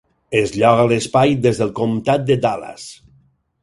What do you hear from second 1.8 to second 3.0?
comtat de Dallas.